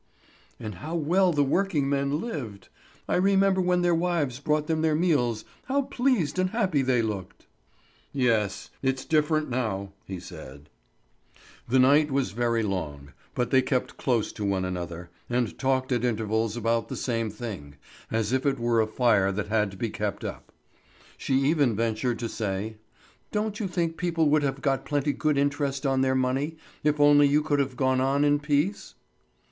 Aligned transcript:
"And 0.59 0.73
how 0.81 0.95
well 0.95 1.31
the 1.31 1.43
working 1.43 1.87
men 1.87 2.19
lived! 2.19 2.69
I 3.07 3.17
remember 3.17 3.61
when 3.61 3.83
their 3.83 3.93
wives 3.93 4.39
brought 4.39 4.65
them 4.65 4.81
their 4.81 4.95
meals 4.95 5.45
how 5.65 5.83
pleased 5.83 6.39
and 6.39 6.49
happy 6.49 6.81
they 6.81 7.03
looked!" 7.03 7.45
"Yes, 8.11 8.71
it's 8.81 9.05
different 9.05 9.47
now," 9.47 9.91
said 10.19 10.69
he. 11.29 11.41
The 11.71 11.77
night 11.77 12.09
was 12.09 12.31
very 12.31 12.63
long; 12.63 13.13
but 13.35 13.51
they 13.51 13.61
kept 13.61 13.97
close 13.97 14.31
to 14.33 14.43
one 14.43 14.65
another, 14.65 15.11
and 15.29 15.55
talked 15.59 15.91
at 15.91 16.03
intervals 16.03 16.57
about 16.57 16.87
the 16.89 16.95
same 16.97 17.29
thing, 17.29 17.75
as 18.09 18.33
if 18.33 18.43
it 18.43 18.57
were 18.57 18.81
a 18.81 18.87
fire 18.87 19.31
that 19.31 19.49
had 19.49 19.69
to 19.69 19.77
be 19.77 19.91
kept 19.91 20.23
up. 20.25 20.51
She 21.15 21.35
even 21.41 21.75
ventured 21.75 22.17
to 22.17 22.27
say: 22.27 22.77
"Don't 23.31 23.59
you 23.59 23.67
think 23.67 23.97
people 23.97 24.29
would 24.31 24.41
have 24.41 24.63
got 24.63 24.83
pretty 24.83 25.13
good 25.13 25.37
interest 25.37 25.85
on 25.85 26.01
their 26.01 26.15
money, 26.15 26.57
if 26.83 26.99
only 26.99 27.27
you 27.27 27.43
could 27.43 27.59
have 27.59 27.77
gone 27.77 28.01
on 28.01 28.23
in 28.23 28.39
peace?" 28.39 28.95